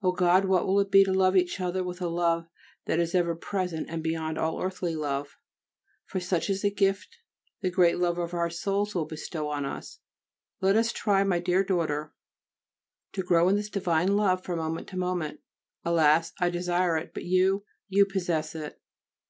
[0.00, 0.46] Oh God!
[0.46, 2.48] what will it be to love each other with a love
[2.86, 5.36] that is ever present and beyond all earthly love,
[6.06, 7.18] for such is the gift
[7.60, 9.98] the great Lover of our souls will bestow on us!
[10.62, 12.14] Let us try, my daughter,
[13.12, 15.40] to grow in this divine love from moment to moment.
[15.84, 16.32] Alas!
[16.40, 18.80] I desire it, but you you possess it.